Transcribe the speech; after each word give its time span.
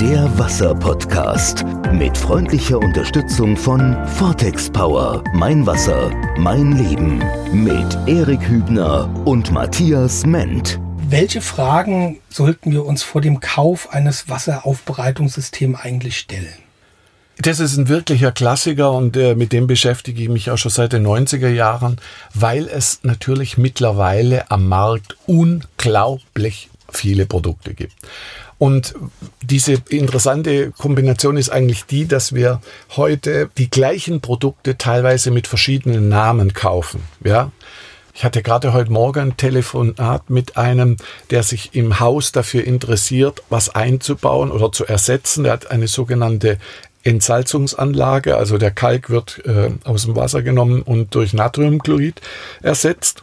Der 0.00 0.38
Wasser-Podcast 0.38 1.64
mit 1.92 2.18
freundlicher 2.18 2.78
Unterstützung 2.78 3.56
von 3.56 3.96
Vortex 4.06 4.68
Power. 4.68 5.24
Mein 5.32 5.64
Wasser, 5.66 6.10
mein 6.36 6.72
Leben. 6.72 7.24
Mit 7.50 7.96
Erik 8.06 8.46
Hübner 8.46 9.08
und 9.24 9.52
Matthias 9.52 10.26
Ment. 10.26 10.78
Welche 11.08 11.40
Fragen 11.40 12.20
sollten 12.28 12.72
wir 12.72 12.84
uns 12.84 13.02
vor 13.02 13.22
dem 13.22 13.40
Kauf 13.40 13.90
eines 13.90 14.28
Wasseraufbereitungssystems 14.28 15.80
eigentlich 15.80 16.18
stellen? 16.18 16.52
Das 17.38 17.58
ist 17.58 17.78
ein 17.78 17.88
wirklicher 17.88 18.32
Klassiker 18.32 18.92
und 18.92 19.16
äh, 19.16 19.34
mit 19.34 19.54
dem 19.54 19.66
beschäftige 19.66 20.22
ich 20.22 20.28
mich 20.28 20.50
auch 20.50 20.58
schon 20.58 20.72
seit 20.72 20.92
den 20.92 21.06
90er 21.06 21.48
Jahren, 21.48 21.96
weil 22.34 22.68
es 22.68 23.00
natürlich 23.02 23.56
mittlerweile 23.56 24.50
am 24.50 24.68
Markt 24.68 25.16
unglaublich 25.26 26.68
viele 26.90 27.26
Produkte 27.26 27.74
gibt. 27.74 27.94
Und 28.58 28.94
diese 29.42 29.74
interessante 29.88 30.72
Kombination 30.72 31.36
ist 31.36 31.50
eigentlich 31.50 31.84
die, 31.84 32.06
dass 32.06 32.34
wir 32.34 32.60
heute 32.96 33.50
die 33.58 33.68
gleichen 33.68 34.20
Produkte 34.20 34.78
teilweise 34.78 35.30
mit 35.30 35.46
verschiedenen 35.46 36.08
Namen 36.08 36.54
kaufen. 36.54 37.02
Ja, 37.22 37.50
ich 38.14 38.24
hatte 38.24 38.42
gerade 38.42 38.72
heute 38.72 38.90
Morgen 38.90 39.20
ein 39.20 39.36
Telefonat 39.36 40.30
mit 40.30 40.56
einem, 40.56 40.96
der 41.28 41.42
sich 41.42 41.74
im 41.74 42.00
Haus 42.00 42.32
dafür 42.32 42.64
interessiert, 42.64 43.42
was 43.50 43.74
einzubauen 43.74 44.50
oder 44.50 44.72
zu 44.72 44.86
ersetzen. 44.86 45.44
Der 45.44 45.52
hat 45.52 45.70
eine 45.70 45.86
sogenannte 45.86 46.56
Entsalzungsanlage, 47.04 48.38
also 48.38 48.56
der 48.56 48.70
Kalk 48.70 49.10
wird 49.10 49.42
äh, 49.44 49.70
aus 49.84 50.06
dem 50.06 50.16
Wasser 50.16 50.42
genommen 50.42 50.80
und 50.80 51.14
durch 51.14 51.34
Natriumchlorid 51.34 52.22
ersetzt. 52.62 53.22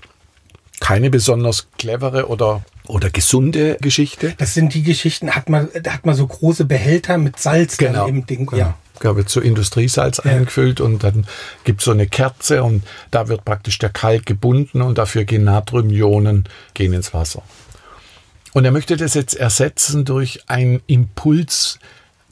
Keine 0.79 1.09
besonders 1.09 1.68
clevere 1.79 2.27
oder 2.27 2.63
oder 2.87 3.09
gesunde 3.09 3.77
Geschichte. 3.81 4.33
Das 4.37 4.53
sind 4.53 4.73
die 4.73 4.83
Geschichten, 4.83 5.31
hat 5.31 5.49
man, 5.49 5.69
da 5.81 5.93
hat 5.93 6.05
man 6.05 6.15
so 6.15 6.27
große 6.27 6.65
Behälter 6.65 7.17
mit 7.17 7.39
Salz 7.39 7.77
genau. 7.77 8.07
im 8.07 8.25
Ding. 8.25 8.45
Genau. 8.45 8.57
Ja. 8.57 8.77
Da 8.99 9.15
wird 9.15 9.29
so 9.29 9.41
Industriesalz 9.41 10.21
ja. 10.23 10.31
eingefüllt 10.31 10.79
und 10.79 11.03
dann 11.03 11.25
gibt 11.63 11.81
es 11.81 11.85
so 11.85 11.91
eine 11.91 12.07
Kerze 12.07 12.63
und 12.63 12.84
da 13.12 13.27
wird 13.27 13.43
praktisch 13.43 13.79
der 13.79 13.90
Kalk 13.90 14.25
gebunden 14.25 14.81
und 14.81 14.98
dafür 14.98 15.25
gehen 15.25 15.43
Natriumionen 15.43 16.48
gehen 16.73 16.93
ins 16.93 17.13
Wasser. 17.13 17.43
Und 18.53 18.65
er 18.65 18.71
möchte 18.71 18.95
das 18.95 19.15
jetzt 19.15 19.34
ersetzen 19.34 20.05
durch 20.05 20.41
einen 20.47 20.81
Impuls, 20.85 21.79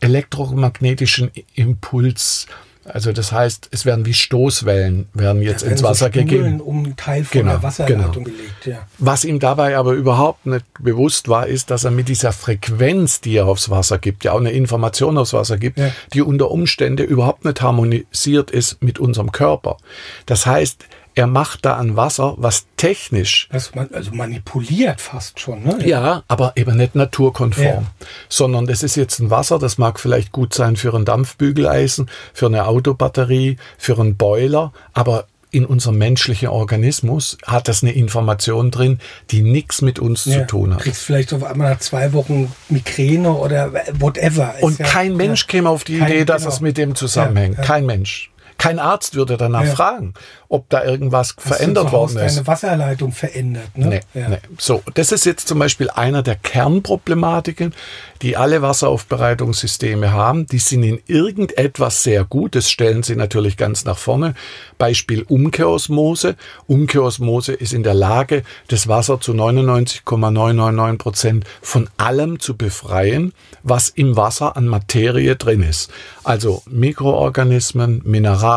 elektromagnetischen 0.01 1.31
Impuls, 1.55 2.45
also 2.83 3.11
das 3.13 3.31
heißt, 3.31 3.69
es 3.71 3.85
werden 3.85 4.05
wie 4.05 4.13
Stoßwellen 4.13 5.07
werden 5.13 5.41
jetzt 5.41 5.61
ins 5.61 5.83
Wasser 5.83 6.05
so 6.05 6.11
gegeben. 6.11 6.59
um 6.61 6.95
Teil 6.95 7.23
von 7.23 7.41
genau, 7.41 7.51
der 7.51 7.63
Wasserleitung 7.63 8.23
genau. 8.23 8.25
gelegt. 8.25 8.65
Ja. 8.65 8.87
Was 8.97 9.23
ihm 9.23 9.39
dabei 9.39 9.77
aber 9.77 9.93
überhaupt 9.93 10.47
nicht 10.47 10.65
bewusst 10.79 11.27
war, 11.27 11.45
ist, 11.45 11.69
dass 11.69 11.83
er 11.83 11.91
mit 11.91 12.09
dieser 12.09 12.31
Frequenz, 12.31 13.21
die 13.21 13.35
er 13.35 13.45
aufs 13.47 13.69
Wasser 13.69 13.99
gibt, 13.99 14.23
ja 14.23 14.31
auch 14.31 14.39
eine 14.39 14.51
Information 14.51 15.17
aufs 15.19 15.33
Wasser 15.33 15.57
gibt, 15.57 15.77
ja. 15.77 15.91
die 16.13 16.23
unter 16.23 16.49
Umständen 16.49 17.05
überhaupt 17.05 17.45
nicht 17.45 17.61
harmonisiert 17.61 18.49
ist 18.49 18.81
mit 18.81 18.97
unserem 18.97 19.31
Körper. 19.31 19.77
Das 20.25 20.47
heißt, 20.47 20.85
er 21.21 21.27
macht 21.27 21.65
da 21.65 21.75
an 21.75 21.95
Wasser 21.95 22.33
was 22.37 22.65
technisch. 22.77 23.47
Das 23.51 23.75
man, 23.75 23.89
also 23.93 24.11
manipuliert 24.11 24.99
fast 24.99 25.39
schon, 25.39 25.63
ne? 25.63 25.77
Ja, 25.85 26.23
aber 26.27 26.53
eben 26.55 26.77
nicht 26.77 26.95
naturkonform. 26.95 27.83
Ja. 27.83 28.07
Sondern 28.27 28.65
das 28.65 28.81
ist 28.81 28.95
jetzt 28.95 29.19
ein 29.19 29.29
Wasser, 29.29 29.59
das 29.59 29.77
mag 29.77 29.99
vielleicht 29.99 30.31
gut 30.31 30.55
sein 30.55 30.77
für 30.77 30.95
ein 30.95 31.05
Dampfbügeleisen, 31.05 32.09
für 32.33 32.47
eine 32.47 32.65
Autobatterie, 32.65 33.57
für 33.77 33.99
einen 33.99 34.17
Boiler, 34.17 34.73
aber 34.93 35.27
in 35.51 35.65
unserem 35.65 35.99
menschlichen 35.99 36.47
Organismus 36.47 37.37
hat 37.45 37.67
das 37.67 37.83
eine 37.83 37.91
Information 37.91 38.71
drin, 38.71 38.99
die 39.29 39.43
nichts 39.43 39.83
mit 39.83 39.99
uns 39.99 40.25
ja, 40.25 40.39
zu 40.39 40.47
tun 40.47 40.73
hat. 40.73 40.79
Du 40.79 40.83
kriegst 40.85 41.03
vielleicht 41.03 41.33
auf 41.33 41.43
einmal 41.43 41.71
nach 41.71 41.79
zwei 41.79 42.13
Wochen 42.13 42.51
Migräne 42.69 43.31
oder 43.31 43.71
whatever. 43.99 44.55
Und 44.61 44.79
ja, 44.79 44.85
kein 44.85 45.15
Mensch 45.15 45.45
käme 45.45 45.69
auf 45.69 45.83
die 45.83 45.99
Idee, 45.99 46.25
dass 46.25 46.43
genau. 46.43 46.55
es 46.55 46.61
mit 46.61 46.77
dem 46.77 46.95
zusammenhängt. 46.95 47.57
Kein 47.61 47.85
Mensch. 47.85 48.31
Kein 48.61 48.77
Arzt 48.77 49.15
würde 49.15 49.37
danach 49.37 49.65
ja. 49.65 49.71
fragen, 49.71 50.13
ob 50.47 50.69
da 50.69 50.83
irgendwas 50.83 51.33
Hast 51.35 51.47
verändert 51.47 51.87
du 51.87 51.91
worden 51.93 52.17
ist. 52.19 52.37
Eine 52.37 52.45
Wasserleitung 52.45 53.11
verändert. 53.11 53.75
Ne? 53.75 53.87
Nee, 53.87 54.01
ja. 54.13 54.29
nee. 54.29 54.37
So, 54.59 54.83
das 54.93 55.11
ist 55.11 55.25
jetzt 55.25 55.47
zum 55.47 55.57
Beispiel 55.57 55.89
einer 55.89 56.21
der 56.21 56.35
Kernproblematiken, 56.35 57.73
die 58.21 58.37
alle 58.37 58.61
Wasseraufbereitungssysteme 58.61 60.11
haben. 60.11 60.45
Die 60.45 60.59
sind 60.59 60.83
in 60.83 61.01
irgendetwas 61.07 62.03
sehr 62.03 62.23
gut. 62.23 62.53
Das 62.53 62.69
stellen 62.69 63.01
sie 63.01 63.15
natürlich 63.15 63.57
ganz 63.57 63.83
nach 63.83 63.97
vorne. 63.97 64.35
Beispiel 64.77 65.23
Umkehrosmose. 65.23 66.35
Umkehrosmose 66.67 67.53
ist 67.53 67.73
in 67.73 67.81
der 67.81 67.95
Lage, 67.95 68.43
das 68.67 68.87
Wasser 68.87 69.19
zu 69.19 69.33
99,999 69.33 70.99
Prozent 70.99 71.45
von 71.63 71.89
allem 71.97 72.39
zu 72.39 72.55
befreien, 72.55 73.33
was 73.63 73.89
im 73.89 74.15
Wasser 74.15 74.55
an 74.55 74.67
Materie 74.67 75.35
drin 75.35 75.63
ist. 75.63 75.89
Also 76.23 76.61
Mikroorganismen, 76.69 78.03
Mineralien, 78.05 78.50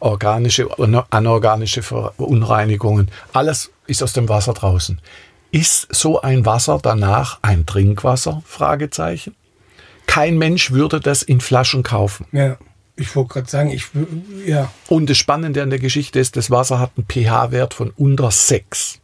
organische 0.00 0.68
und 0.68 0.94
anorganische 1.10 1.82
Verunreinigungen. 1.82 3.10
Alles 3.32 3.70
ist 3.86 4.02
aus 4.02 4.12
dem 4.12 4.28
Wasser 4.28 4.54
draußen. 4.54 5.00
Ist 5.50 5.94
so 5.94 6.20
ein 6.20 6.44
Wasser 6.46 6.80
danach 6.82 7.38
ein 7.42 7.66
Trinkwasser? 7.66 8.42
Fragezeichen. 8.44 9.34
Kein 10.06 10.36
Mensch 10.36 10.72
würde 10.72 11.00
das 11.00 11.22
in 11.22 11.40
Flaschen 11.40 11.82
kaufen. 11.82 12.26
Ja. 12.32 12.56
Ich 12.96 13.16
wollte 13.16 13.34
gerade 13.34 13.50
sagen, 13.50 13.70
ich 13.70 13.86
ja. 14.46 14.70
Und 14.88 15.10
das 15.10 15.18
Spannende 15.18 15.62
an 15.62 15.70
der 15.70 15.80
Geschichte 15.80 16.20
ist, 16.20 16.36
das 16.36 16.50
Wasser 16.50 16.78
hat 16.78 16.92
einen 16.96 17.06
pH-Wert 17.08 17.74
von 17.74 17.90
unter 17.90 18.30
6. 18.30 19.00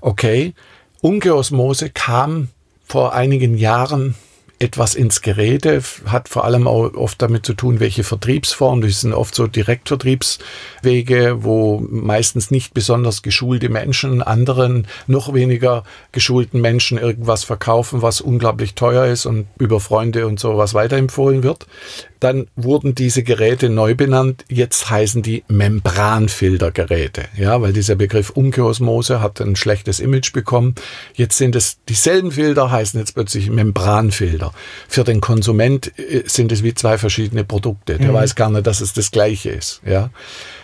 Okay, 0.00 0.54
Ungeosmose 1.00 1.90
kam 1.90 2.48
vor 2.84 3.14
einigen 3.14 3.56
Jahren 3.56 4.14
etwas 4.58 4.94
ins 4.94 5.22
Gerede, 5.22 5.82
hat 6.06 6.28
vor 6.28 6.44
allem 6.44 6.66
auch 6.66 6.94
oft 6.94 7.22
damit 7.22 7.46
zu 7.46 7.54
tun, 7.54 7.80
welche 7.80 8.02
Vertriebsformen, 8.02 8.82
das 8.82 9.00
sind 9.00 9.12
oft 9.12 9.34
so 9.34 9.46
Direktvertriebswege, 9.46 11.44
wo 11.44 11.80
meistens 11.80 12.50
nicht 12.50 12.74
besonders 12.74 13.22
geschulte 13.22 13.68
Menschen 13.68 14.22
anderen 14.22 14.86
noch 15.06 15.32
weniger 15.32 15.84
geschulten 16.12 16.60
Menschen 16.60 16.98
irgendwas 16.98 17.44
verkaufen, 17.44 18.02
was 18.02 18.20
unglaublich 18.20 18.74
teuer 18.74 19.06
ist 19.06 19.26
und 19.26 19.46
über 19.58 19.80
Freunde 19.80 20.26
und 20.26 20.40
sowas 20.40 20.74
weiterempfohlen 20.74 21.42
wird. 21.42 21.66
Dann 22.20 22.48
wurden 22.56 22.94
diese 22.94 23.22
Geräte 23.22 23.68
neu 23.68 23.94
benannt. 23.94 24.44
Jetzt 24.48 24.90
heißen 24.90 25.22
die 25.22 25.44
Membranfiltergeräte. 25.48 27.26
Ja, 27.36 27.62
weil 27.62 27.72
dieser 27.72 27.94
Begriff 27.94 28.30
Umkehrosmose 28.30 29.20
hat 29.20 29.40
ein 29.40 29.54
schlechtes 29.54 30.00
Image 30.00 30.32
bekommen. 30.32 30.74
Jetzt 31.14 31.38
sind 31.38 31.54
es 31.54 31.78
dieselben 31.88 32.32
Filter, 32.32 32.70
heißen 32.70 32.98
jetzt 32.98 33.14
plötzlich 33.14 33.50
Membranfilter. 33.50 34.47
Für 34.88 35.04
den 35.04 35.20
Konsument 35.20 35.92
äh, 35.98 36.22
sind 36.26 36.52
es 36.52 36.62
wie 36.62 36.74
zwei 36.74 36.98
verschiedene 36.98 37.44
Produkte. 37.44 37.98
Der 37.98 38.10
mhm. 38.10 38.14
weiß 38.14 38.34
gar 38.34 38.50
nicht, 38.50 38.66
dass 38.66 38.80
es 38.80 38.92
das 38.92 39.10
gleiche 39.10 39.50
ist. 39.50 39.80
Ja. 39.86 40.10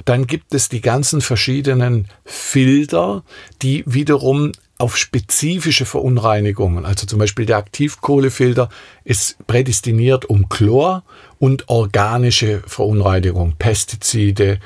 Dann 0.04 0.26
gibt 0.26 0.54
es 0.54 0.68
die 0.68 0.80
ganzen 0.80 1.20
verschiedenen 1.20 2.08
Filter, 2.24 3.22
die 3.62 3.84
wiederum 3.86 4.52
auf 4.78 4.96
spezifische 4.96 5.86
Verunreinigungen. 5.86 6.84
Also 6.84 7.06
zum 7.06 7.18
Beispiel 7.18 7.46
der 7.46 7.58
Aktivkohlefilter 7.58 8.68
ist 9.04 9.36
prädestiniert 9.46 10.24
um 10.24 10.48
Chlor 10.48 11.04
und 11.38 11.68
organische 11.68 12.62
Verunreinigung, 12.66 13.54
Pestizide, 13.58 14.58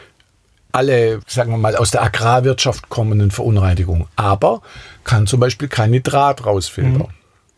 alle, 0.72 1.20
sagen 1.26 1.50
wir 1.50 1.58
mal, 1.58 1.76
aus 1.76 1.90
der 1.90 2.02
Agrarwirtschaft 2.02 2.88
kommenden 2.88 3.30
Verunreinigungen. 3.30 4.06
Aber 4.16 4.62
kann 5.04 5.26
zum 5.26 5.40
Beispiel 5.40 5.68
kein 5.68 5.90
Nitrat 5.90 6.44
rausfiltern. 6.44 6.98
Mhm. 6.98 7.06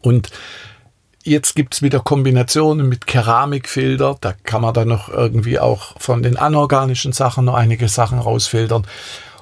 Und 0.01 0.31
Jetzt 1.23 1.55
gibt's 1.55 1.83
wieder 1.83 2.01
Kombinationen 2.01 2.89
mit 2.89 3.07
Keramikfilter. 3.07 4.17
Da 4.21 4.33
kann 4.33 4.63
man 4.63 4.73
dann 4.73 4.89
noch 4.89 5.11
irgendwie 5.11 5.59
auch 5.59 6.01
von 6.01 6.23
den 6.23 6.39
anorganischen 6.39 7.13
Sachen 7.13 7.45
noch 7.45 7.55
einige 7.55 7.89
Sachen 7.89 8.19
rausfiltern. 8.19 8.87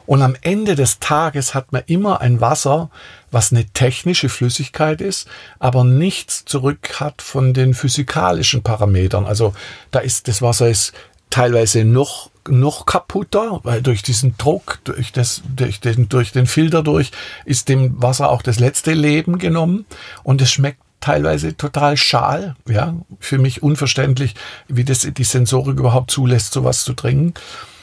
Und 0.04 0.22
am 0.22 0.34
Ende 0.40 0.74
des 0.74 0.98
Tages 0.98 1.54
hat 1.54 1.70
man 1.70 1.82
immer 1.86 2.20
ein 2.20 2.40
Wasser, 2.40 2.90
was 3.30 3.52
eine 3.52 3.66
technische 3.66 4.30
Flüssigkeit 4.30 5.00
ist, 5.02 5.28
aber 5.58 5.84
nichts 5.84 6.46
zurück 6.46 6.98
hat 6.98 7.20
von 7.20 7.52
den 7.52 7.74
physikalischen 7.74 8.62
Parametern. 8.62 9.26
Also 9.26 9.54
da 9.90 9.98
ist 9.98 10.26
das 10.26 10.40
Wasser 10.40 10.68
ist 10.70 10.94
teilweise 11.30 11.84
noch 11.84 12.30
noch 12.48 12.86
kaputter, 12.86 13.60
weil 13.64 13.82
durch 13.82 14.02
diesen 14.02 14.34
Druck, 14.38 14.78
durch, 14.84 15.12
das, 15.12 15.42
durch, 15.54 15.80
den, 15.80 16.08
durch 16.08 16.32
den 16.32 16.46
Filter 16.46 16.82
durch, 16.82 17.10
ist 17.44 17.68
dem 17.68 18.00
Wasser 18.00 18.30
auch 18.30 18.40
das 18.40 18.58
letzte 18.58 18.94
Leben 18.94 19.38
genommen 19.38 19.84
und 20.22 20.40
es 20.40 20.50
schmeckt 20.50 20.80
teilweise 21.00 21.56
total 21.56 21.96
schal, 21.96 22.56
ja, 22.68 22.94
für 23.20 23.38
mich 23.38 23.62
unverständlich, 23.62 24.34
wie 24.68 24.84
das 24.84 25.00
die 25.00 25.24
Sensorik 25.24 25.78
überhaupt 25.78 26.10
zulässt, 26.10 26.52
sowas 26.52 26.84
zu 26.84 26.92
trinken. 26.92 27.34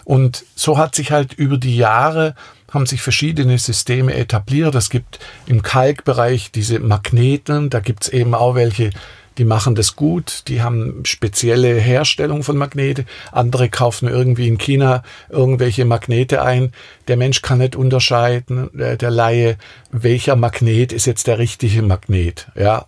Und 0.04 0.46
so 0.56 0.78
hat 0.78 0.96
sich 0.96 1.12
halt 1.12 1.34
über 1.34 1.58
die 1.58 1.76
Jahre 1.76 2.36
haben 2.76 2.86
sich 2.86 3.02
verschiedene 3.02 3.58
Systeme 3.58 4.14
etabliert. 4.14 4.76
Es 4.76 4.90
gibt 4.90 5.20
im 5.48 5.64
Kalkbereich 5.64 6.52
diese 6.52 6.80
Magneten, 6.80 7.70
da 7.70 7.80
gibt 7.80 8.04
es 8.04 8.10
eben 8.10 8.36
auch 8.36 8.54
welche, 8.54 8.92
die 9.38 9.46
machen 9.46 9.76
das 9.76 9.96
gut, 9.96 10.44
die 10.48 10.62
haben 10.62 11.04
spezielle 11.06 11.74
Herstellung 11.76 12.44
von 12.44 12.58
Magnete. 12.58 13.06
Andere 13.32 13.70
kaufen 13.70 14.08
irgendwie 14.08 14.48
in 14.48 14.58
China 14.58 15.04
irgendwelche 15.30 15.86
Magnete 15.86 16.42
ein. 16.42 16.72
Der 17.08 17.18
Mensch 17.18 17.42
kann 17.42 17.60
nicht 17.60 17.76
unterscheiden, 17.76 18.70
der, 18.74 18.98
der 18.98 19.12
Laie, 19.12 19.58
welcher 19.92 20.36
Magnet 20.36 20.94
ist 20.94 21.06
jetzt 21.06 21.28
der 21.28 21.40
richtige 21.40 21.82
Magnet. 21.82 22.48
Ja, 22.56 22.86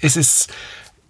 es 0.00 0.16
ist 0.16 0.48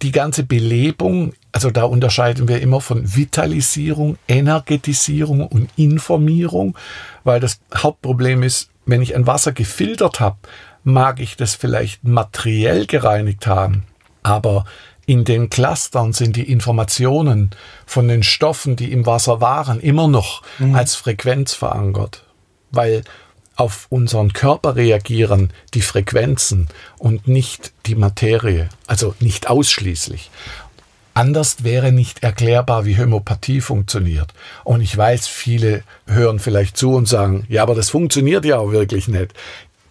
die 0.01 0.11
ganze 0.11 0.43
Belebung, 0.43 1.33
also 1.51 1.69
da 1.69 1.83
unterscheiden 1.83 2.47
wir 2.47 2.61
immer 2.61 2.81
von 2.81 3.15
Vitalisierung, 3.15 4.17
Energetisierung 4.27 5.45
und 5.45 5.69
Informierung, 5.75 6.77
weil 7.23 7.39
das 7.39 7.59
Hauptproblem 7.75 8.43
ist, 8.43 8.69
wenn 8.85 9.01
ich 9.01 9.15
ein 9.15 9.27
Wasser 9.27 9.51
gefiltert 9.51 10.19
habe, 10.19 10.37
mag 10.83 11.19
ich 11.19 11.37
das 11.37 11.53
vielleicht 11.53 12.03
materiell 12.03 12.87
gereinigt 12.87 13.45
haben, 13.45 13.83
aber 14.23 14.65
in 15.05 15.23
den 15.23 15.49
Clustern 15.49 16.13
sind 16.13 16.35
die 16.35 16.49
Informationen 16.49 17.51
von 17.85 18.07
den 18.07 18.23
Stoffen, 18.23 18.75
die 18.75 18.91
im 18.91 19.05
Wasser 19.05 19.41
waren, 19.41 19.79
immer 19.79 20.07
noch 20.07 20.41
mhm. 20.57 20.75
als 20.75 20.95
Frequenz 20.95 21.53
verankert, 21.53 22.23
weil 22.71 23.03
auf 23.61 23.85
unseren 23.89 24.33
Körper 24.33 24.75
reagieren 24.75 25.51
die 25.75 25.81
Frequenzen 25.81 26.67
und 26.97 27.27
nicht 27.27 27.73
die 27.85 27.93
Materie, 27.93 28.69
also 28.87 29.13
nicht 29.19 29.51
ausschließlich. 29.51 30.31
Anders 31.13 31.63
wäre 31.63 31.91
nicht 31.91 32.23
erklärbar, 32.23 32.85
wie 32.85 32.97
Homöopathie 32.97 33.61
funktioniert. 33.61 34.33
Und 34.63 34.81
ich 34.81 34.97
weiß, 34.97 35.27
viele 35.27 35.83
hören 36.07 36.39
vielleicht 36.39 36.75
zu 36.75 36.95
und 36.95 37.07
sagen, 37.07 37.45
ja, 37.49 37.61
aber 37.61 37.75
das 37.75 37.91
funktioniert 37.91 38.45
ja 38.45 38.57
auch 38.57 38.71
wirklich 38.71 39.07
nicht. 39.07 39.33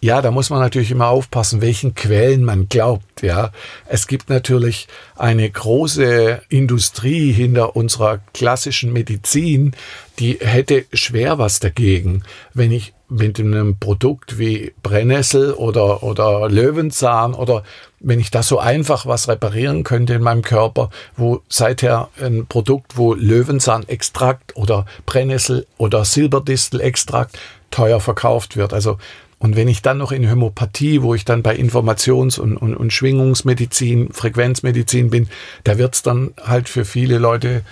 Ja, 0.02 0.23
da 0.23 0.31
muss 0.31 0.49
man 0.49 0.61
natürlich 0.61 0.91
immer 0.91 1.08
aufpassen, 1.08 1.61
welchen 1.61 1.94
Quellen 1.94 2.43
man 2.43 2.70
glaubt, 2.70 3.20
ja. 3.20 3.50
Es 3.87 4.06
gibt 4.06 4.31
natürlich 4.31 4.88
eine 5.14 5.49
große 5.49 6.41
Industrie 6.49 7.32
hinter 7.32 7.76
unserer 7.76 8.20
klassischen 8.32 8.94
Medizin, 8.94 9.73
die 10.19 10.38
hätte 10.41 10.87
schwer 10.94 11.38
was 11.38 11.61
dagegen, 11.61 12.23
wenn 12.55 12.73
ich 12.73 12.94
mit 13.11 13.38
einem 13.38 13.76
Produkt 13.79 14.38
wie 14.38 14.73
Brennnessel 14.82 15.52
oder, 15.52 16.02
oder 16.02 16.49
Löwenzahn 16.49 17.35
oder 17.35 17.64
wenn 17.99 18.20
ich 18.20 18.31
da 18.31 18.43
so 18.43 18.58
einfach 18.58 19.05
was 19.05 19.29
reparieren 19.29 19.82
könnte 19.82 20.14
in 20.14 20.23
meinem 20.23 20.43
Körper, 20.43 20.88
wo 21.17 21.43
seither 21.49 22.08
ein 22.19 22.47
Produkt, 22.47 22.97
wo 22.97 23.12
Löwenzahnextrakt 23.12 24.56
oder 24.56 24.87
Brennnessel 25.05 25.67
oder 25.76 26.05
Silberdistelextrakt 26.05 27.38
teuer 27.70 28.00
verkauft 28.00 28.56
wird. 28.56 28.73
Also 28.73 28.97
und 29.40 29.56
wenn 29.56 29.69
ich 29.69 29.81
dann 29.81 29.96
noch 29.96 30.12
in 30.12 30.31
Homöopathie, 30.31 31.00
wo 31.02 31.14
ich 31.14 31.25
dann 31.25 31.42
bei 31.42 31.56
Informations- 31.56 32.38
und, 32.38 32.58
und, 32.58 32.76
und 32.76 32.92
Schwingungsmedizin, 32.92 34.12
Frequenzmedizin 34.12 35.08
bin, 35.08 35.31
da 35.64 35.78
wird's 35.78 36.02
dann 36.02 36.34
halt 36.44 36.69
für 36.69 36.84
viele 36.84 37.16
Leute 37.16 37.62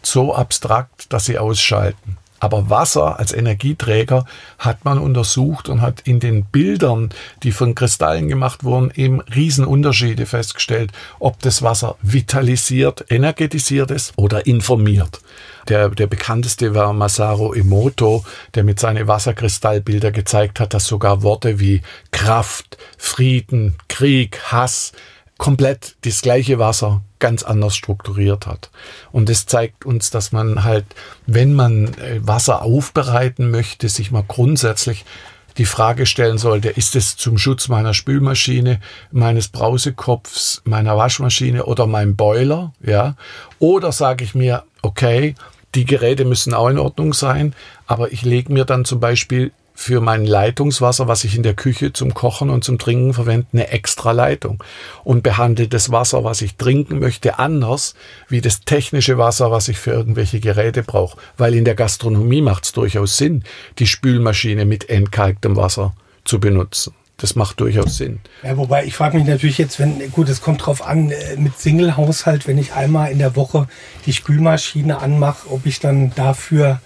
so 0.00 0.32
abstrakt, 0.32 1.12
dass 1.12 1.24
sie 1.24 1.36
ausschalten. 1.36 2.16
Aber 2.40 2.70
Wasser 2.70 3.18
als 3.18 3.32
Energieträger 3.32 4.24
hat 4.58 4.84
man 4.84 4.98
untersucht 4.98 5.68
und 5.68 5.80
hat 5.80 6.00
in 6.02 6.20
den 6.20 6.44
Bildern, 6.44 7.10
die 7.42 7.52
von 7.52 7.74
Kristallen 7.74 8.28
gemacht 8.28 8.64
wurden, 8.64 8.92
eben 8.94 9.20
Riesenunterschiede 9.20 10.26
festgestellt, 10.26 10.92
ob 11.18 11.40
das 11.40 11.62
Wasser 11.62 11.96
vitalisiert, 12.02 13.06
energetisiert 13.10 13.90
ist 13.90 14.12
oder 14.16 14.46
informiert. 14.46 15.20
Der, 15.68 15.90
der 15.90 16.06
bekannteste 16.06 16.74
war 16.74 16.92
Masaru 16.92 17.52
Emoto, 17.52 18.24
der 18.54 18.64
mit 18.64 18.80
seinen 18.80 19.06
Wasserkristallbilder 19.06 20.12
gezeigt 20.12 20.60
hat, 20.60 20.72
dass 20.72 20.86
sogar 20.86 21.22
Worte 21.22 21.60
wie 21.60 21.82
Kraft, 22.10 22.78
Frieden, 22.96 23.76
Krieg, 23.88 24.40
Hass 24.50 24.92
komplett 25.36 25.96
das 26.02 26.22
gleiche 26.22 26.58
Wasser 26.58 27.02
ganz 27.18 27.42
anders 27.42 27.76
strukturiert 27.76 28.46
hat. 28.46 28.70
Und 29.12 29.28
das 29.28 29.46
zeigt 29.46 29.84
uns, 29.84 30.10
dass 30.10 30.32
man 30.32 30.64
halt, 30.64 30.84
wenn 31.26 31.54
man 31.54 31.94
äh, 31.94 32.20
Wasser 32.20 32.62
aufbereiten 32.62 33.50
möchte, 33.50 33.88
sich 33.88 34.10
mal 34.10 34.24
grundsätzlich 34.26 35.04
die 35.58 35.64
Frage 35.64 36.06
stellen 36.06 36.38
sollte, 36.38 36.68
ist 36.68 36.94
es 36.94 37.16
zum 37.16 37.36
Schutz 37.36 37.68
meiner 37.68 37.92
Spülmaschine, 37.92 38.80
meines 39.10 39.48
Brausekopfs, 39.48 40.62
meiner 40.64 40.96
Waschmaschine 40.96 41.64
oder 41.64 41.86
meinem 41.86 42.14
Boiler, 42.14 42.72
ja? 42.80 43.16
Oder 43.58 43.90
sage 43.90 44.24
ich 44.24 44.36
mir, 44.36 44.62
okay, 44.82 45.34
die 45.74 45.84
Geräte 45.84 46.24
müssen 46.24 46.54
auch 46.54 46.68
in 46.68 46.78
Ordnung 46.78 47.12
sein, 47.12 47.54
aber 47.86 48.12
ich 48.12 48.22
lege 48.22 48.52
mir 48.52 48.64
dann 48.64 48.84
zum 48.84 49.00
Beispiel 49.00 49.52
für 49.80 50.00
mein 50.00 50.26
Leitungswasser, 50.26 51.06
was 51.06 51.22
ich 51.22 51.36
in 51.36 51.44
der 51.44 51.54
Küche 51.54 51.92
zum 51.92 52.12
Kochen 52.12 52.50
und 52.50 52.64
zum 52.64 52.78
Trinken 52.78 53.14
verwende, 53.14 53.46
eine 53.52 53.68
extra 53.68 54.10
Leitung 54.10 54.60
und 55.04 55.22
behandle 55.22 55.68
das 55.68 55.92
Wasser, 55.92 56.24
was 56.24 56.42
ich 56.42 56.56
trinken 56.56 56.98
möchte, 56.98 57.38
anders 57.38 57.94
wie 58.28 58.40
das 58.40 58.62
technische 58.62 59.18
Wasser, 59.18 59.52
was 59.52 59.68
ich 59.68 59.78
für 59.78 59.92
irgendwelche 59.92 60.40
Geräte 60.40 60.82
brauche. 60.82 61.16
Weil 61.36 61.54
in 61.54 61.64
der 61.64 61.76
Gastronomie 61.76 62.42
macht 62.42 62.64
es 62.64 62.72
durchaus 62.72 63.18
Sinn, 63.18 63.44
die 63.78 63.86
Spülmaschine 63.86 64.64
mit 64.64 64.90
entkalktem 64.90 65.54
Wasser 65.54 65.94
zu 66.24 66.40
benutzen. 66.40 66.92
Das 67.16 67.36
macht 67.36 67.60
durchaus 67.60 67.98
Sinn. 67.98 68.18
Ja, 68.42 68.56
wobei 68.56 68.84
ich 68.84 68.96
frage 68.96 69.16
mich 69.16 69.28
natürlich 69.28 69.58
jetzt, 69.58 69.78
wenn, 69.78 70.10
gut, 70.10 70.28
es 70.28 70.40
kommt 70.40 70.66
drauf 70.66 70.84
an, 70.84 71.12
äh, 71.12 71.36
mit 71.36 71.56
Single-Haushalt, 71.56 72.48
wenn 72.48 72.58
ich 72.58 72.72
einmal 72.72 73.12
in 73.12 73.20
der 73.20 73.36
Woche 73.36 73.68
die 74.06 74.12
Spülmaschine 74.12 74.98
anmache, 74.98 75.48
ob 75.52 75.66
ich 75.66 75.78
dann 75.78 76.12
dafür 76.16 76.80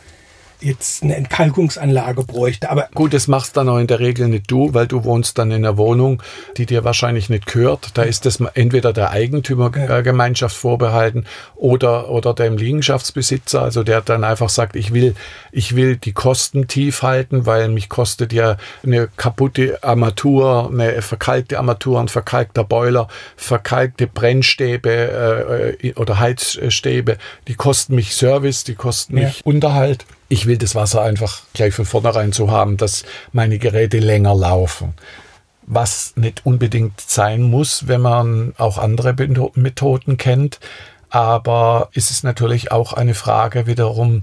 jetzt 0.62 1.02
eine 1.02 1.16
Entkalkungsanlage 1.16 2.24
bräuchte. 2.24 2.70
Aber 2.70 2.88
gut, 2.94 3.14
das 3.14 3.28
machst 3.28 3.56
dann 3.56 3.68
auch 3.68 3.78
in 3.78 3.86
der 3.86 4.00
Regel 4.00 4.28
nicht 4.28 4.50
du, 4.50 4.74
weil 4.74 4.86
du 4.86 5.04
wohnst 5.04 5.38
dann 5.38 5.50
in 5.50 5.64
einer 5.64 5.76
Wohnung, 5.76 6.22
die 6.56 6.66
dir 6.66 6.84
wahrscheinlich 6.84 7.28
nicht 7.28 7.46
gehört. 7.46 7.90
Da 7.94 8.02
ist 8.02 8.26
das 8.26 8.40
entweder 8.54 8.92
der 8.92 9.10
Eigentümergemeinschaft 9.10 10.56
vorbehalten 10.56 11.24
oder 11.56 12.10
oder 12.10 12.34
dem 12.34 12.56
Liegenschaftsbesitzer, 12.56 13.62
also 13.62 13.82
der 13.82 14.00
dann 14.00 14.24
einfach 14.24 14.48
sagt, 14.48 14.76
ich 14.76 14.92
will 14.92 15.14
ich 15.52 15.76
will 15.76 15.96
die 15.96 16.12
Kosten 16.12 16.66
tief 16.66 17.02
halten, 17.02 17.46
weil 17.46 17.68
mich 17.68 17.88
kostet 17.88 18.32
ja 18.32 18.56
eine 18.82 19.08
kaputte 19.16 19.82
Armatur, 19.84 20.70
eine 20.72 21.02
verkalkte 21.02 21.58
Armatur, 21.58 22.00
ein 22.00 22.08
verkalkter 22.08 22.64
Boiler, 22.64 23.08
verkalkte 23.36 24.06
Brennstäbe 24.06 24.90
äh, 24.90 25.88
äh 25.88 25.94
oder 25.94 26.18
Heizstäbe, 26.18 27.18
die 27.46 27.54
kosten 27.54 27.94
mich 27.94 28.14
Service, 28.14 28.64
die 28.64 28.74
kosten 28.74 29.14
mich 29.14 29.38
ja. 29.38 29.44
Unterhalt 29.44 30.06
ich 30.32 30.46
will 30.46 30.56
das 30.56 30.74
Wasser 30.74 31.02
einfach 31.02 31.42
gleich 31.52 31.74
von 31.74 31.84
vornherein 31.84 32.32
so 32.32 32.50
haben, 32.50 32.78
dass 32.78 33.04
meine 33.32 33.58
Geräte 33.58 33.98
länger 33.98 34.34
laufen. 34.34 34.94
Was 35.66 36.14
nicht 36.16 36.46
unbedingt 36.46 37.02
sein 37.02 37.42
muss, 37.42 37.86
wenn 37.86 38.00
man 38.00 38.54
auch 38.56 38.78
andere 38.78 39.14
Methoden 39.56 40.16
kennt. 40.16 40.58
Aber 41.10 41.90
ist 41.92 42.10
es 42.10 42.22
natürlich 42.22 42.72
auch 42.72 42.94
eine 42.94 43.12
Frage 43.12 43.66
wiederum, 43.66 44.22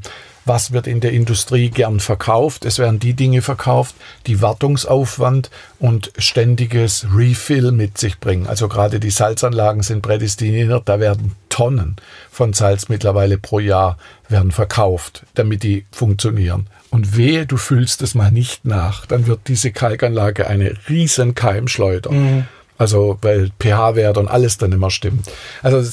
was 0.49 0.73
wird 0.73 0.87
in 0.87 0.99
der 0.99 1.13
Industrie 1.13 1.69
gern 1.69 2.01
verkauft. 2.01 2.65
Es 2.65 2.79
werden 2.79 2.99
die 2.99 3.13
Dinge 3.13 3.41
verkauft, 3.41 3.95
die 4.25 4.41
Wartungsaufwand 4.41 5.51
und 5.79 6.11
ständiges 6.17 7.05
Refill 7.15 7.71
mit 7.71 7.97
sich 7.97 8.19
bringen. 8.19 8.47
Also 8.47 8.67
gerade 8.67 8.99
die 8.99 9.11
Salzanlagen 9.11 9.83
sind 9.83 10.01
prädestiniert, 10.01 10.89
da 10.89 10.99
werden 10.99 11.35
Tonnen 11.49 11.95
von 12.31 12.53
Salz 12.53 12.89
mittlerweile 12.89 13.37
pro 13.37 13.59
Jahr 13.59 13.97
werden 14.27 14.51
verkauft, 14.51 15.25
damit 15.35 15.61
die 15.63 15.85
funktionieren. 15.91 16.67
Und 16.89 17.15
wehe, 17.15 17.45
du 17.45 17.57
füllst 17.57 18.01
es 18.01 18.15
mal 18.15 18.31
nicht 18.31 18.65
nach, 18.65 19.05
dann 19.05 19.27
wird 19.27 19.41
diese 19.47 19.71
Kalkanlage 19.71 20.47
eine 20.47 20.73
riesen 20.89 21.35
Keimschleuder. 21.35 22.11
Mhm. 22.11 22.45
Also, 22.79 23.19
weil 23.21 23.51
pH-Wert 23.59 24.17
und 24.17 24.29
alles 24.29 24.57
dann 24.57 24.71
immer 24.71 24.89
stimmt. 24.89 25.29
Also, 25.61 25.87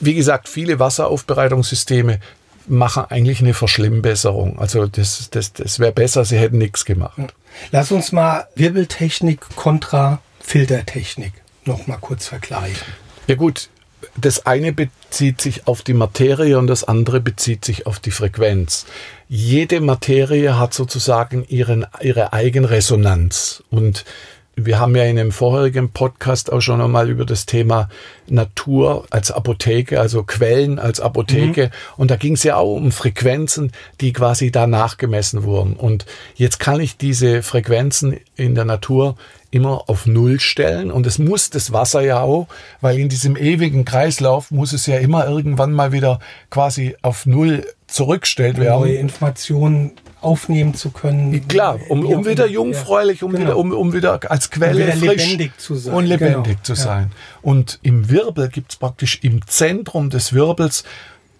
wie 0.00 0.14
gesagt, 0.14 0.48
viele 0.48 0.78
Wasseraufbereitungssysteme 0.80 2.18
machen 2.66 3.04
eigentlich 3.08 3.40
eine 3.40 3.54
Verschlimmbesserung. 3.54 4.58
Also 4.58 4.86
das, 4.86 5.28
das, 5.30 5.52
das 5.52 5.78
wäre 5.78 5.92
besser, 5.92 6.24
sie 6.24 6.38
hätten 6.38 6.58
nichts 6.58 6.84
gemacht. 6.84 7.34
Lass 7.70 7.92
uns 7.92 8.12
mal 8.12 8.46
Wirbeltechnik 8.54 9.40
kontra 9.56 10.20
Filtertechnik 10.40 11.32
noch 11.64 11.86
mal 11.86 11.96
kurz 11.96 12.26
vergleichen. 12.26 12.92
Ja 13.26 13.36
gut, 13.36 13.70
das 14.16 14.46
eine 14.46 14.72
bezieht 14.72 15.40
sich 15.40 15.66
auf 15.66 15.82
die 15.82 15.94
Materie 15.94 16.58
und 16.58 16.66
das 16.66 16.84
andere 16.84 17.20
bezieht 17.20 17.64
sich 17.64 17.86
auf 17.86 17.98
die 18.00 18.10
Frequenz. 18.10 18.86
Jede 19.28 19.80
Materie 19.80 20.58
hat 20.58 20.74
sozusagen 20.74 21.44
ihren, 21.48 21.86
ihre 22.00 22.32
Eigenresonanz 22.32 23.62
und 23.70 24.04
wir 24.56 24.78
haben 24.78 24.94
ja 24.94 25.04
in 25.04 25.18
einem 25.18 25.32
vorherigen 25.32 25.90
Podcast 25.90 26.52
auch 26.52 26.60
schon 26.60 26.80
einmal 26.80 27.10
über 27.10 27.24
das 27.24 27.46
Thema 27.46 27.88
Natur 28.26 29.06
als 29.10 29.30
Apotheke, 29.30 30.00
also 30.00 30.22
Quellen 30.22 30.78
als 30.78 31.00
Apotheke. 31.00 31.66
Mhm. 31.66 31.70
Und 31.96 32.10
da 32.10 32.16
ging 32.16 32.34
es 32.34 32.42
ja 32.42 32.56
auch 32.56 32.74
um 32.74 32.92
Frequenzen, 32.92 33.72
die 34.00 34.12
quasi 34.12 34.50
da 34.50 34.66
nachgemessen 34.66 35.44
wurden. 35.44 35.74
Und 35.74 36.06
jetzt 36.34 36.58
kann 36.58 36.80
ich 36.80 36.96
diese 36.96 37.42
Frequenzen 37.42 38.16
in 38.36 38.54
der 38.54 38.64
Natur 38.64 39.16
immer 39.50 39.88
auf 39.88 40.06
Null 40.06 40.40
stellen. 40.40 40.90
Und 40.90 41.06
es 41.06 41.18
muss 41.18 41.48
das 41.48 41.72
Wasser 41.72 42.00
ja 42.00 42.20
auch, 42.20 42.48
weil 42.80 42.98
in 42.98 43.08
diesem 43.08 43.36
ewigen 43.36 43.84
Kreislauf 43.84 44.50
muss 44.50 44.72
es 44.72 44.86
ja 44.86 44.98
immer 44.98 45.28
irgendwann 45.28 45.72
mal 45.72 45.92
wieder 45.92 46.18
quasi 46.50 46.96
auf 47.02 47.24
Null 47.24 47.64
zurückgestellt 47.86 48.58
werden. 48.58 48.80
Neue 48.80 48.96
Informationen 48.96 49.92
aufnehmen 50.20 50.74
zu 50.74 50.90
können. 50.90 51.46
Klar, 51.46 51.78
um, 51.88 52.04
um 52.04 52.26
wieder 52.26 52.46
jungfräulich, 52.46 53.22
um, 53.22 53.30
genau. 53.32 53.44
wieder, 53.44 53.56
um, 53.56 53.72
um 53.72 53.92
wieder 53.92 54.18
als 54.28 54.50
Quelle 54.50 54.86
wieder 54.86 54.96
frisch 54.96 55.22
lebendig 55.24 55.52
zu 55.58 55.74
sein. 55.76 55.94
und 55.94 56.06
lebendig 56.06 56.44
genau. 56.44 56.62
zu 56.62 56.74
sein. 56.74 57.10
Ja. 57.12 57.38
Und 57.42 57.78
im 57.82 58.08
Wirbel 58.14 58.48
gibt 58.48 58.70
es 58.70 58.76
praktisch 58.78 59.18
im 59.22 59.44
Zentrum 59.48 60.08
des 60.08 60.32
Wirbels, 60.32 60.84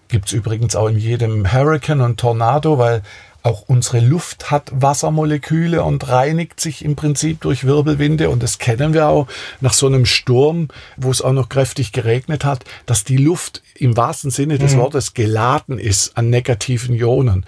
gibt 0.09 0.27
es 0.27 0.33
übrigens 0.33 0.75
auch 0.75 0.89
in 0.89 0.97
jedem 0.97 1.51
Hurricane 1.51 2.01
und 2.01 2.19
Tornado, 2.19 2.77
weil 2.77 3.01
Auch 3.45 3.65
unsere 3.67 3.99
Luft 3.99 4.49
hat 4.49 4.71
Wassermoleküle 4.73 5.83
und 5.83 6.09
reinigt 6.09 6.59
sich 6.59 6.83
im 6.83 6.95
Prinzip 6.95 7.41
durch 7.41 7.63
Wirbelwinde. 7.63 8.31
Und 8.31 8.41
das 8.41 8.57
kennen 8.57 8.95
wir 8.95 9.07
auch 9.07 9.27
nach 9.61 9.73
so 9.73 9.85
einem 9.85 10.07
Sturm, 10.07 10.69
wo 10.97 11.11
es 11.11 11.21
auch 11.21 11.31
noch 11.31 11.47
kräftig 11.47 11.91
geregnet 11.91 12.43
hat, 12.43 12.65
dass 12.87 13.03
die 13.03 13.17
Luft 13.17 13.61
im 13.75 13.95
wahrsten 13.95 14.31
Sinne 14.31 14.57
des 14.57 14.73
mhm. 14.73 14.79
Wortes 14.79 15.13
geladen 15.13 15.77
ist 15.77 16.17
an 16.17 16.31
negativen 16.31 16.95
Ionen 16.95 17.45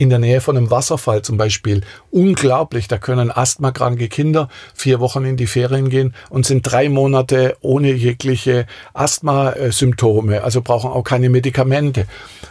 in 0.00 0.08
der 0.08 0.18
Nähe 0.18 0.40
von 0.40 0.56
einem 0.56 0.70
Wasserfall 0.70 1.20
zum 1.20 1.36
Beispiel. 1.36 1.82
Unglaublich, 2.10 2.88
da 2.88 2.96
können 2.96 3.30
asthmakranke 3.30 4.08
Kinder 4.08 4.48
vier 4.74 4.98
Wochen 4.98 5.26
in 5.26 5.36
die 5.36 5.46
Ferien 5.46 5.90
gehen 5.90 6.14
und 6.30 6.46
sind 6.46 6.62
drei 6.62 6.88
Monate 6.88 7.58
ohne 7.60 7.92
jegliche 7.92 8.66
Asthma-Symptome, 8.94 10.42
also 10.42 10.62
brauchen 10.62 10.90
auch 10.90 11.02
keine 11.02 11.28
Medikamente. 11.28 12.06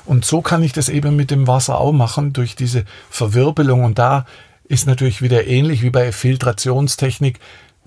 Und 0.06 0.25
so 0.25 0.41
kann 0.41 0.62
ich 0.62 0.74
das 0.74 0.89
eben 0.89 1.15
mit 1.15 1.32
dem 1.32 1.48
Wasser 1.48 1.79
auch 1.79 1.91
machen, 1.91 2.34
durch 2.34 2.56
diese 2.56 2.86
Verwirbelung. 3.10 3.84
Und 3.84 3.98
da 3.98 4.27
ist 4.65 4.86
natürlich 4.86 5.24
wieder 5.24 5.48
ähnlich 5.48 5.82
wie 5.82 5.89
bei 5.89 6.12
Filtrationstechnik 6.12 7.39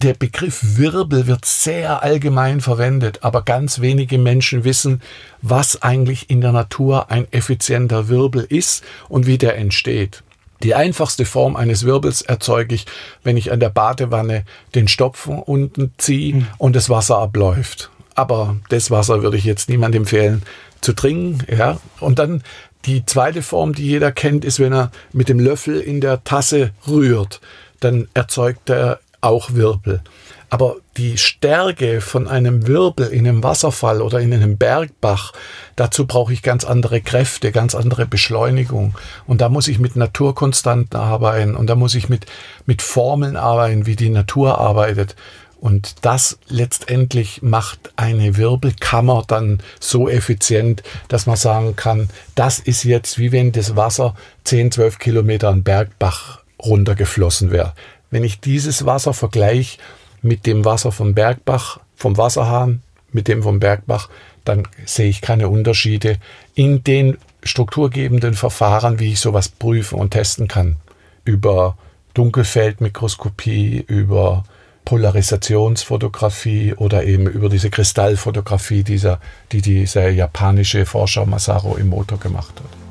der 0.03 0.15
Begriff 0.15 0.79
Wirbel 0.79 1.29
wird 1.29 1.45
sehr 1.45 2.03
allgemein 2.03 2.61
verwendet, 2.61 3.21
aber 3.23 3.43
ganz 3.43 3.81
wenige 3.81 4.19
Menschen 4.19 4.65
wissen, 4.65 5.01
was 5.43 5.81
eigentlich 5.83 6.29
in 6.29 6.41
der 6.41 6.51
Natur 6.51 7.11
ein 7.11 7.27
effizienter 7.31 8.09
Wirbel 8.09 8.45
ist 8.49 8.83
und 9.09 9.27
wie 9.27 9.39
der 9.39 9.57
entsteht. 9.57 10.25
Die 10.65 10.75
einfachste 10.75 11.25
Form 11.25 11.55
eines 11.55 11.85
Wirbels 11.85 12.23
erzeuge 12.23 12.75
ich, 12.75 12.87
wenn 13.23 13.37
ich 13.37 13.53
an 13.53 13.61
der 13.61 13.69
Badewanne 13.69 14.45
den 14.75 14.89
Stopfen 14.89 15.39
unten 15.39 15.93
ziehe 15.99 16.35
mhm. 16.35 16.47
und 16.59 16.75
das 16.75 16.91
Wasser 16.91 17.19
abläuft. 17.19 17.91
Aber 18.15 18.57
das 18.71 18.91
Wasser 18.91 19.23
würde 19.23 19.37
ich 19.37 19.45
jetzt 19.45 19.69
niemandem 19.69 20.03
empfehlen 20.03 20.43
zu 20.81 20.95
trinken, 20.95 21.47
ja. 21.53 21.79
Und 22.01 22.19
dann 22.19 22.43
die 22.87 23.07
zweite 23.07 23.43
Form, 23.43 23.73
die 23.73 23.87
jeder 23.87 24.11
kennt, 24.11 24.45
ist, 24.45 24.59
wenn 24.59 24.73
er 24.73 24.91
mit 25.13 25.29
dem 25.29 25.39
Löffel 25.39 25.81
in 25.81 26.01
der 26.01 26.25
Tasse 26.25 26.73
rührt. 26.89 27.41
Dann 27.79 28.09
erzeugt 28.15 28.69
er 28.69 28.99
auch 29.23 29.55
Wirbel. 29.55 30.03
Aber 30.51 30.77
die 30.99 31.17
Stärke 31.17 32.03
von 32.03 32.29
einem 32.29 32.67
Wirbel 32.67 33.07
in 33.07 33.27
einem 33.27 33.43
Wasserfall 33.43 34.03
oder 34.03 34.21
in 34.21 34.35
einem 34.35 34.59
Bergbach, 34.59 35.33
dazu 35.77 36.07
brauche 36.07 36.35
ich 36.35 36.43
ganz 36.43 36.65
andere 36.65 37.01
Kräfte, 37.01 37.53
ganz 37.53 37.75
andere 37.75 38.05
Beschleunigung. 38.05 38.95
Und 39.27 39.41
da 39.41 39.49
muss 39.49 39.67
ich 39.67 39.79
mit 39.79 39.97
Naturkonstanten 39.97 41.01
arbeiten 41.01 41.57
und 41.57 41.69
da 41.69 41.75
muss 41.75 41.95
ich 41.95 42.11
mit, 42.11 42.27
mit 42.67 42.83
Formeln 42.83 43.39
arbeiten, 43.39 43.87
wie 43.87 43.97
die 43.97 44.11
Natur 44.11 44.59
arbeitet. 44.59 45.17
Und 45.59 46.05
das 46.05 46.39
letztendlich 46.49 47.41
macht 47.41 47.93
eine 47.97 48.37
Wirbelkammer 48.37 49.23
dann 49.27 49.63
so 49.81 50.09
effizient, 50.09 50.83
dass 51.09 51.25
man 51.25 51.37
sagen 51.37 51.77
kann, 51.77 52.11
das 52.35 52.59
ist 52.59 52.83
jetzt 52.83 53.17
wie 53.19 53.33
wenn 53.33 53.53
das 53.53 53.75
Wasser 53.75 54.17
10, 54.45 54.73
12 54.73 54.99
Kilometer 54.99 55.49
einen 55.49 55.63
Bergbach 55.63 56.41
runtergeflossen 56.63 57.53
wäre. 57.53 57.73
Wenn 58.13 58.25
ich 58.25 58.41
dieses 58.41 58.85
Wasser 58.85 59.15
vergleiche 59.15 59.79
mit 60.21 60.47
dem 60.47 60.65
Wasser 60.67 60.93
vom 60.93 61.15
Bergbach, 61.15 61.81
vom 61.97 62.19
Wasserhahn, 62.19 62.83
mit 63.11 63.27
dem 63.27 63.43
vom 63.43 63.59
Bergbach, 63.59 64.11
dann 64.45 64.69
sehe 64.85 65.09
ich 65.09 65.23
keine 65.23 65.49
Unterschiede 65.49 66.19
in 66.55 66.85
den 66.85 67.17
strukturgebenden 67.43 68.35
Verfahren, 68.35 68.99
wie 69.01 69.13
ich 69.13 69.21
sowas 69.21 69.49
prüfen 69.49 69.99
und 69.99 70.11
testen 70.11 70.47
kann. 70.47 70.77
Über 71.25 71.79
Dunkelfeldmikroskopie, 72.13 73.83
über 73.87 74.45
Polarisationsfotografie 74.85 76.75
oder 76.75 77.05
eben 77.05 77.27
über 77.27 77.49
diese 77.49 77.71
Kristallfotografie, 77.71 78.83
dieser, 78.83 79.21
die 79.53 79.63
dieser 79.63 80.11
japanische 80.11 80.85
Forscher 80.85 81.25
Masaru 81.25 81.77
Emoto 81.77 82.19
gemacht 82.19 82.53
hat. 82.57 82.82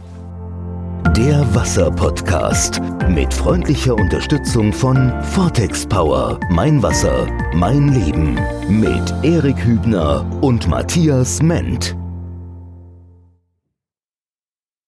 Der 1.18 1.44
Wasser-Podcast 1.54 2.82
mit 3.10 3.34
freundlicher 3.34 3.96
Unterstützung 3.96 4.72
von 4.72 5.12
Vortex 5.24 5.86
Power. 5.86 6.40
Mein 6.50 6.82
Wasser, 6.82 7.28
mein 7.54 7.90
Leben. 7.90 8.40
Mit 8.70 9.14
Erik 9.22 9.62
Hübner 9.64 10.26
und 10.42 10.70
Matthias 10.70 11.42
Ment. 11.42 12.01